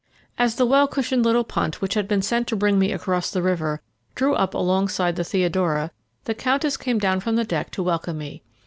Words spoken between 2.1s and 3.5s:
sent to bring me across the